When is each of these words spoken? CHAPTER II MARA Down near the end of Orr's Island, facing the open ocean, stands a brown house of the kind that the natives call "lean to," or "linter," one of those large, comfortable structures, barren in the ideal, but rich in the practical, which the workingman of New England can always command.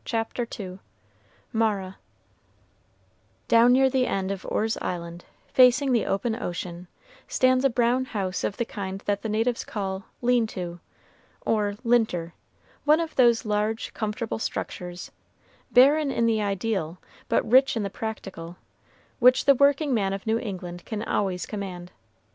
CHAPTER 0.03 0.47
II 0.59 0.79
MARA 1.53 1.99
Down 3.47 3.71
near 3.71 3.87
the 3.87 4.07
end 4.07 4.31
of 4.31 4.47
Orr's 4.49 4.75
Island, 4.77 5.25
facing 5.53 5.91
the 5.91 6.07
open 6.07 6.41
ocean, 6.41 6.87
stands 7.27 7.63
a 7.63 7.69
brown 7.69 8.05
house 8.05 8.43
of 8.43 8.57
the 8.57 8.65
kind 8.65 9.01
that 9.01 9.21
the 9.21 9.29
natives 9.29 9.63
call 9.63 10.05
"lean 10.23 10.47
to," 10.47 10.79
or 11.45 11.75
"linter," 11.83 12.33
one 12.83 12.99
of 12.99 13.15
those 13.15 13.45
large, 13.45 13.93
comfortable 13.93 14.39
structures, 14.39 15.11
barren 15.71 16.09
in 16.09 16.25
the 16.25 16.41
ideal, 16.41 16.97
but 17.29 17.47
rich 17.47 17.77
in 17.77 17.83
the 17.83 17.91
practical, 17.91 18.57
which 19.19 19.45
the 19.45 19.53
workingman 19.53 20.13
of 20.13 20.25
New 20.25 20.39
England 20.39 20.83
can 20.83 21.03
always 21.03 21.45
command. 21.45 21.91